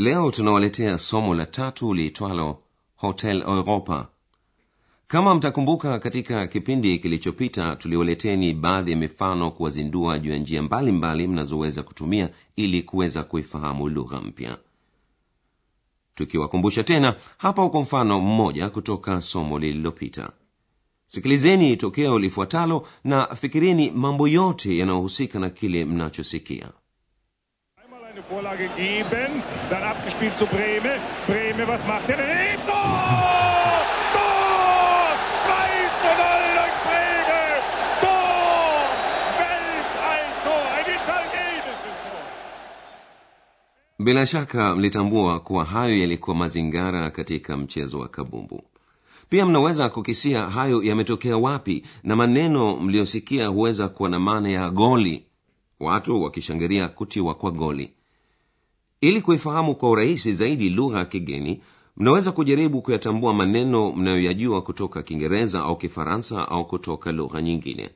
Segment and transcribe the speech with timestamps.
[0.00, 2.62] leo tunawaletea somo la tatu liitwalo
[2.96, 4.08] hotel europa.
[5.06, 11.82] Kama mtakumbuka katika kipindi kilichopita tuliwaleteni baadhi ya mifano kuwazindua juu ya njia mbalimbali mnazoweza
[11.82, 14.58] kutumia ili kuweza kuifahamu lugha mpya.
[16.14, 20.30] Tukiwakumbusha tena hapa uko mfano mmoja kutoka somo lililopita.
[21.06, 26.70] Sikilizeni tokeo lifuatalo na fikirini mambo yote yanayohusika na kile mnachosikia
[28.20, 31.00] Eine Vorlage geben, dann abgespielt zu Breme.
[31.26, 32.16] Breme, was macht er?
[32.66, 33.80] Tor!
[34.14, 35.08] Tor!
[35.46, 35.52] 2
[36.00, 37.40] zu 0 durch Breme!
[38.02, 38.82] Tor!
[39.40, 40.64] Welt ein Tor!
[40.76, 42.22] Ein italienisches Tor!
[43.98, 48.62] bila shaka mlitambua kuwa hayo yalikuwa mazingara katika mchezo wa kabumbu
[49.28, 55.24] pia mnaweza kukisia hayo yametokea wapi na maneno mliyosikia huweza kuwa na maana ya goli
[55.80, 57.94] watu wakishangilia kutiwa kwa goli
[59.00, 61.60] ili kuifahamu kwa urahisi zaidi lugha ya kigeni
[61.96, 67.90] mnaweza kujaribu kuyatambua maneno mnayoyajua kutoka kiingereza au kifaransa au kutoka lugha nyingine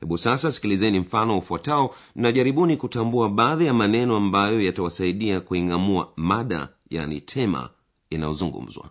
[0.00, 6.68] hebu sasa sikilizeni mfano ufuatao na jaribuni kutambua baadhi ya maneno ambayo yatawasaidia kuing'amua mada
[6.90, 7.70] yani tema
[8.10, 8.90] inayozungumzwa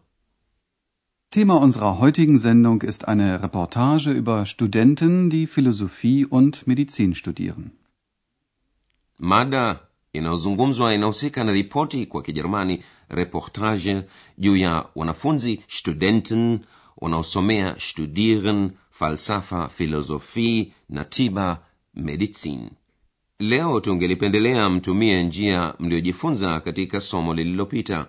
[1.29, 7.71] Thema unserer heutigen Sendung ist eine Reportage über Studenten, die Philosophie und Medizin studieren.
[9.19, 9.79] mada
[10.15, 14.01] inayozungumzwa inahusika na ripoti kwa kijerumani reportage
[14.37, 16.59] juu ya wanafunzi studenten
[16.97, 21.59] wanaosomea studieren falsafa filosofi na tiba
[21.93, 22.69] medicin
[23.39, 28.07] leo tungelipendelea mtumie njia mliojifunza katika somo lililopita.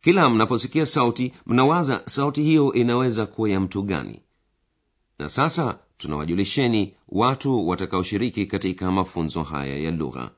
[0.00, 4.20] Kila mnaposikia sauti mnawaza sauti hiyo inaweza kuwa ya mtu gani?
[5.18, 10.30] Na sasa tunawajulisheni watu watakaoshiriki katika mafunzo haya ya lugha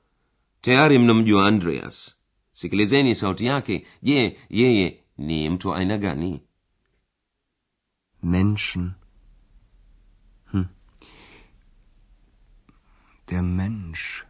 [0.65, 1.97] tayari mnamjua andreas
[2.53, 4.87] sikilizeni sauti yake je yeye
[5.19, 6.41] ni mtu wa aina gani
[8.23, 8.93] Menschen.
[10.53, 10.65] Hm.
[13.29, 14.25] Der Mensch.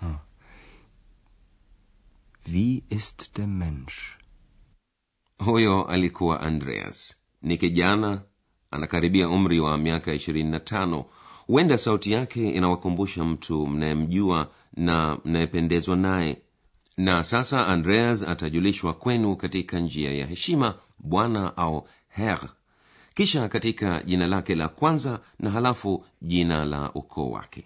[0.00, 0.18] Hm.
[2.44, 4.18] Wie ist der Mensch?
[5.38, 8.22] huyo alikuwa andreas ni kijana
[8.70, 11.04] anakaribia umri wa miaka ishirini na tano
[11.46, 16.42] huenda sauti yake inawakumbusha mtu mnayemjua na mnayependezwa naye
[16.96, 22.48] na sasa andreas atajulishwa kwenu katika njia ya heshima bwana au her
[23.14, 27.64] kisha katika jina lake la kwanza na halafu jina la ukoo wake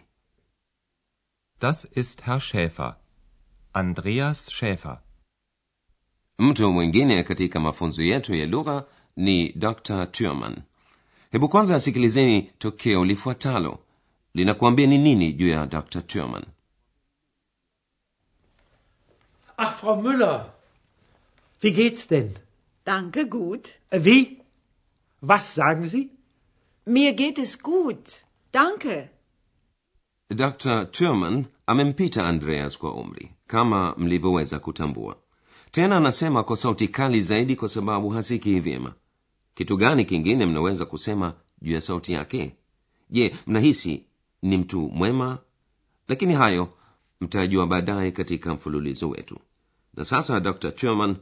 [1.61, 2.95] Das ist Herr Schäfer.
[3.73, 4.99] Andreas Schäfer.
[6.39, 8.85] mtu mwingine katika mafunzo yetu ya lugha
[9.17, 10.57] ni dr turman
[11.31, 13.79] hebu kwanza asikilizeni tokeo lifuatalo
[14.35, 16.45] linakuambia ni nini juu ya dr turman
[19.57, 20.47] Ach, Frau Müller,
[21.61, 22.31] wie geht's denn?
[22.87, 23.69] Danke, gut.
[23.91, 24.39] Äh, Wie?
[25.21, 26.09] Was sagen Sie?
[26.87, 28.25] Mir geht es gut.
[28.53, 29.11] Danke.
[30.31, 35.17] dr turman amempita andreas kwa umri kama mlivyoweza kutambua
[35.71, 38.95] tena anasema kwa sauti kali zaidi kwa sababu hasikii vyema
[39.61, 42.57] kitu gani kingine mnaweza kusema juu ya sauti yake?
[43.11, 44.05] Je mnahisi
[44.43, 45.39] ni mtu mwema?
[46.09, 46.73] Lakini hayo
[47.21, 49.39] mtajua baadaye katika mfululizo wetu.
[49.95, 51.17] Na sasa dr turman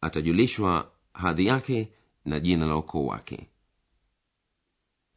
[0.00, 1.92] atajulishwa hadhi yake
[2.24, 3.48] na jina la ukoo wake.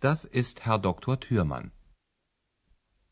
[0.01, 1.17] Das ist Herr Dr.
[1.17, 1.69] turman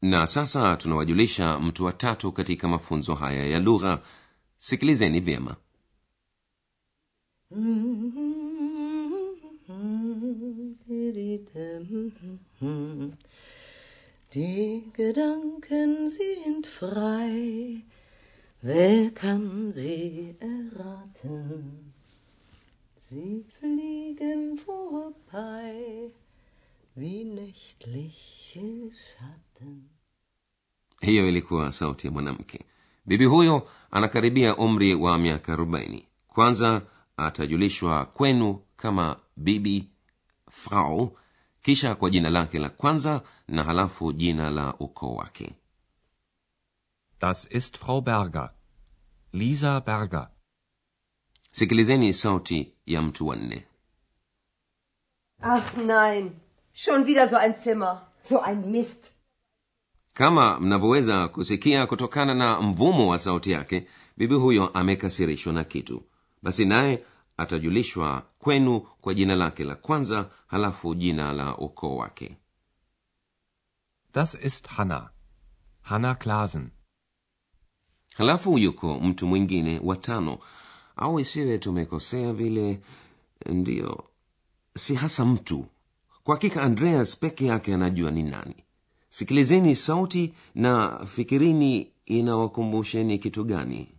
[0.02, 4.02] na sasa tunawajulisha mtu watatu katika mafunzo haya ya lugha.
[4.58, 5.56] Sikilizeni vyema
[14.34, 17.84] Die Gedanken sind frei,
[18.62, 21.94] wer kann sie erraten?
[22.96, 26.12] Sie fliegen vorbei
[26.96, 29.90] wie nächtliche Schatten.
[31.02, 32.60] hiyo ilikuwa sauti ya mwanamke
[33.06, 36.82] bibi huyo anakaribia umri wa miaka arobaini kwanza
[37.18, 39.90] atajulishwa kwenu kama bibi
[40.54, 41.18] frau
[41.62, 45.54] kisha kwa jina lake la kwanza na halafu jina la ukoo wake
[47.20, 48.50] Das ist Frau Berger.
[49.34, 50.30] Lisa Berger.
[51.52, 53.66] sikilizeni sauti ya mtu wa nne
[55.42, 56.32] Ach nein,
[56.74, 59.12] schon wieder so ein Zimmer, so ein Mist.
[60.14, 66.04] kama mnavyoweza kusikia kutokana na mvumo wa sauti yake bibi huyo amekasirishwa na kitu
[66.42, 67.06] basi naye
[67.38, 72.38] atajulishwa kwenu kwa jina lake la kwanza halafu jina la ukoo wake.
[74.14, 75.10] Das ist Hanna.
[75.82, 76.70] Hanna Klasen.
[78.16, 80.38] halafu yuko mtu mwingine wa tano.
[80.96, 82.82] Au isiwe tumekosea vile
[83.46, 84.04] ndiyo
[84.76, 85.66] si hasa mtu.
[86.24, 88.56] Kwa hakika andreas peke yake anajua ni nani.
[89.10, 93.93] Sikilizeni sauti na fikirini inawakumbusheni kitu gani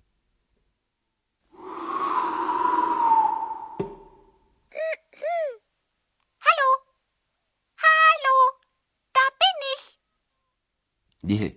[11.24, 11.56] je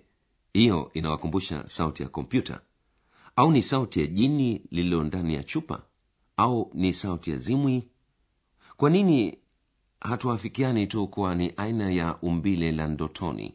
[0.52, 2.60] hiyo inawakumbusha sauti ya kompyuta?
[3.36, 5.82] Au ni sauti ya jini lililo ndani ya chupa?
[6.36, 7.88] Au ni sauti ya zimwi?
[8.76, 9.38] Kwa nini
[10.00, 13.54] hatuafikiani tu kuwa ni aina ya umbile la ndotoni?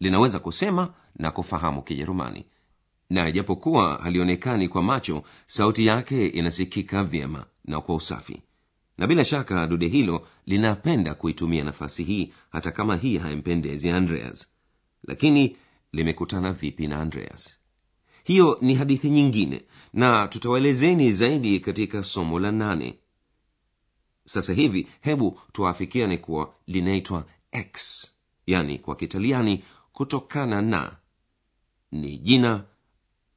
[0.00, 2.46] Linaweza kusema na kufahamu kijerumani.
[3.10, 8.42] Na ijapokuwa halionekani kwa macho sauti yake inasikika vyema na kwa usafi.
[8.98, 14.46] Na bila shaka dude hilo linapenda kuitumia nafasi hii hata kama hii haimpendezi andreas
[15.04, 15.56] lakini
[15.92, 17.58] limekutana vipi na andreas?
[18.24, 22.98] Hiyo ni hadithi nyingine na tutawaelezeni zaidi katika somo la nane.
[24.26, 28.06] Sasa hivi hebu tuafikiane kuwa linaitwa x
[28.46, 30.96] yani kwa kitaliani kutokana na
[31.92, 32.64] ni jina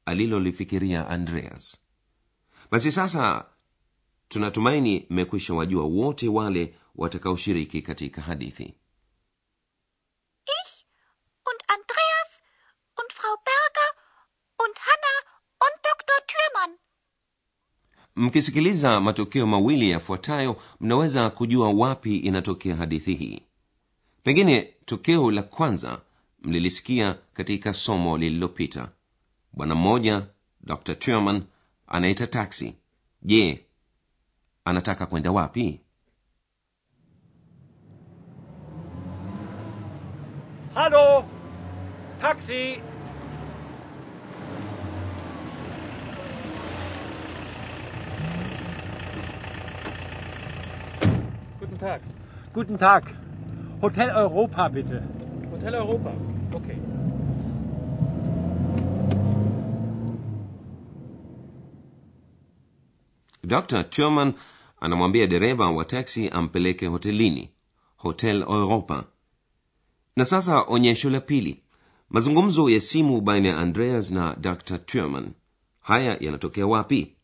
[0.05, 1.77] alilolifikiria andreas.
[2.71, 3.45] Basi sasa
[4.27, 8.63] tunatumaini mmekwisha wajua wote wale watakaoshiriki katika hadithi
[10.63, 10.85] Ich
[11.49, 12.43] und Andreas
[12.99, 13.91] und Frau Berger
[14.65, 15.15] und Hanna
[15.65, 16.17] und Dr.
[16.27, 16.77] Thürmann.
[18.17, 23.41] Mkisikiliza matokeo mawili yafuatayo mnaweza kujua wapi inatokea hadithi hii.
[24.23, 26.01] Pengine tokeo la kwanza
[26.41, 28.89] mlilisikia katika somo lililopita.
[29.53, 30.27] Bwana mmoja
[30.61, 31.43] dr turman
[31.87, 32.75] anaita taksi.
[33.21, 33.65] Je
[34.65, 35.79] anataka kwenda wapi?
[40.73, 41.25] Halo
[42.21, 42.81] Taxi?
[51.77, 52.01] Guten Tag.
[52.53, 53.03] Guten Tag.
[53.81, 55.03] Hotel Europa, bitte.
[55.51, 56.11] Hotel Europa.
[56.53, 56.77] Okay.
[63.43, 64.33] dr turman
[64.79, 67.49] anamwambia dereva wa taksi ampeleke hotelini
[67.97, 69.03] hotel europa
[70.15, 71.63] na sasa onyesho la pili
[72.09, 75.31] mazungumzo ya simu baina ya andreas na dr turman
[75.79, 77.15] haya yanatokea wapi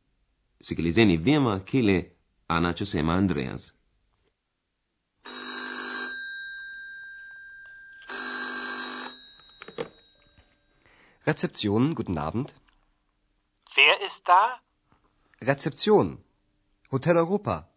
[0.61, 2.11] sikilizeni vyema kile
[2.47, 3.72] anachosema andreas
[11.25, 12.53] Rezeption, guten Abend.
[13.75, 14.59] Wer ist da?
[15.41, 16.17] Rezeption.
[16.91, 17.67] Hotel Europa.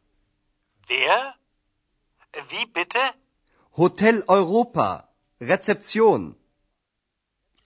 [0.88, 1.34] Wer?
[2.50, 3.14] Wie bitte?
[3.76, 5.08] Hotel Europa.
[5.40, 6.34] Rezeption.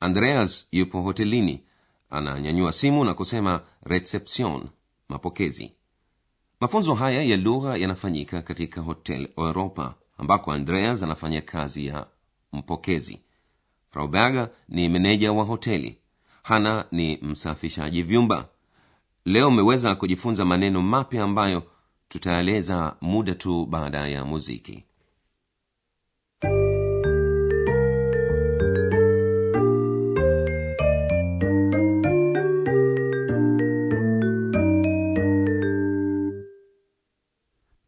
[0.01, 1.65] andreas yupo hotelini
[2.11, 4.69] ananyanyua simu na kusema reception
[5.09, 5.73] mapokezi
[6.61, 12.07] mafunzo haya ya lugha yanafanyika katika hotel europa ambako andreas anafanya kazi ya
[12.53, 13.21] mpokezi
[13.91, 15.99] frau berger ni meneja wa hoteli.
[16.43, 18.49] Hana ni msafishaji vyumba.
[19.25, 21.63] Leo mmeweza kujifunza maneno mapya ambayo
[22.09, 24.85] tutaeleza muda tu baada ya muziki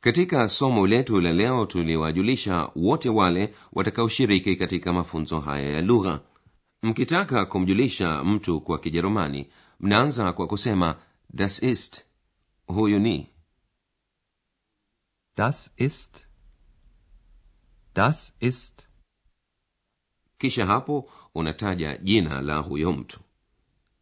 [0.03, 6.21] katika somo letu la leo tuliwajulisha wote wale watakaoshiriki katika mafunzo haya ya lugha.
[6.83, 10.97] Mkitaka kumjulisha mtu kwa kijerumani mnaanza kwa kusema
[11.31, 12.05] das ist.
[12.67, 13.31] Huyu ni.
[15.37, 16.27] Das ist.
[17.95, 18.87] Das ist.
[20.39, 23.21] kisha hapo unataja jina la huyo mtu.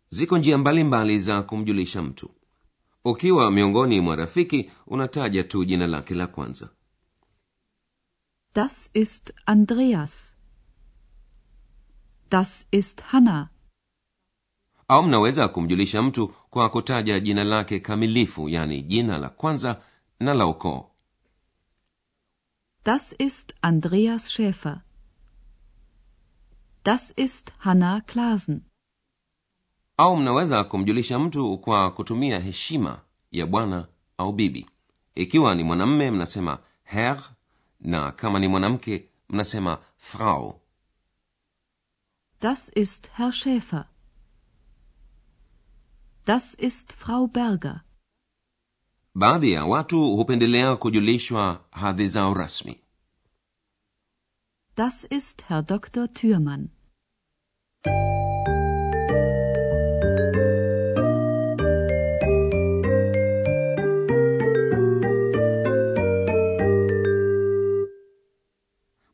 [0.09, 2.31] Ziko njia mbalimbali za kumjulisha mtu
[3.05, 6.69] ukiwa miongoni mwa rafiki unataja tu jina lake la kwanza
[8.55, 10.37] Das ist Andreas.
[12.31, 13.49] Das ist Hanna.
[14.89, 19.83] au mnaweza kumjulisha mtu kwa kutaja jina lake kamilifu yani jina la kwanza
[20.21, 20.87] na la ukoo
[22.85, 24.81] Das ist Andreas Schäfer.
[26.85, 28.61] Das ist Hanna Klasen.
[30.03, 33.01] Au mnaweza kumjulisha mtu kwa kutumia heshima
[33.33, 33.89] ya bwana
[34.19, 34.67] au bibi
[35.15, 37.23] ikiwa ni mwanamme mnasema her
[37.81, 40.61] na kama ni mwanamke mnasema frau
[42.41, 43.85] Das ist Herr Schäfer.
[46.27, 47.81] Das ist Frau Berger.
[49.15, 52.81] baadhi ya watu hupendelea kujulishwa hadhi zao rasmi
[54.77, 56.09] Das ist Herr Dr.
[56.09, 56.69] Thürmann.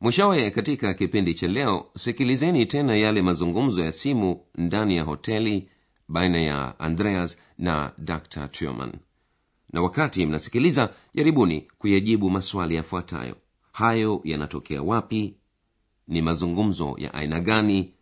[0.07, 5.69] Mwishowe katika kipindi cha leo sikilizeni tena yale mazungumzo ya simu ndani ya hoteli
[6.09, 8.47] baina ya andreas na dr.
[8.47, 8.91] Turman
[9.73, 13.35] na wakati mnasikiliza jaribuni kuyajibu maswali yafuatayo.
[13.71, 15.35] Hayo yanatokea wapi?
[16.07, 17.93] Ni mazungumzo ya aina gani?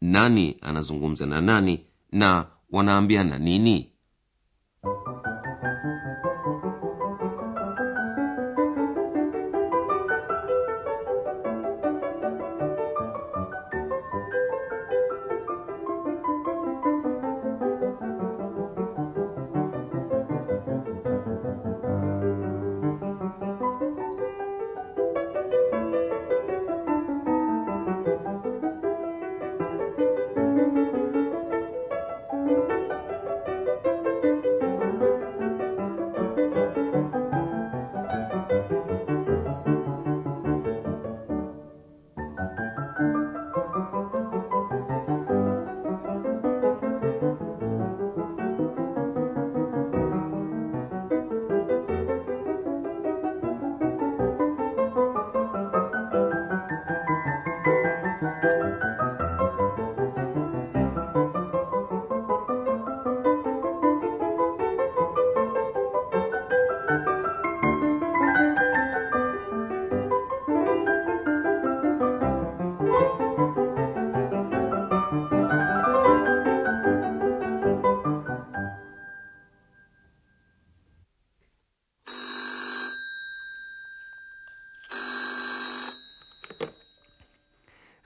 [0.00, 1.80] Nani anazungumza na nani?
[2.12, 3.92] Na wanaambiana nini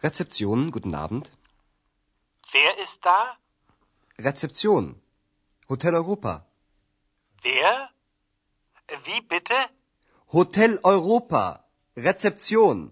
[0.02, 1.30] Rezeption, guten Abend.
[2.52, 3.36] Wer ist da?
[4.18, 4.96] Rezeption.
[5.68, 6.44] Hotel Europa.
[7.42, 7.88] Wer?
[9.04, 9.54] Wie bitte?
[10.32, 11.64] Hotel Europa.
[11.96, 12.90] Rezeption.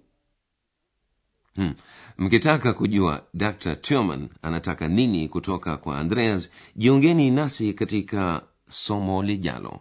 [1.57, 1.75] hmm.
[2.19, 9.81] mkitaka kujua dr turman anataka nini kutoka kwa andreas jiungeni nasi katika somo lijalo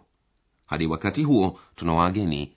[0.66, 2.56] hadi wakati huo tuna wageni